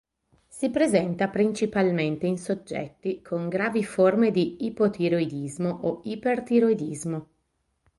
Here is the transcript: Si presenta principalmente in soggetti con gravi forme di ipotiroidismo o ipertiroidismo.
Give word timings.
Si 0.47 0.71
presenta 0.71 1.27
principalmente 1.27 2.25
in 2.25 2.39
soggetti 2.39 3.21
con 3.21 3.49
gravi 3.49 3.83
forme 3.83 4.31
di 4.31 4.65
ipotiroidismo 4.65 5.69
o 5.83 6.01
ipertiroidismo. 6.05 7.27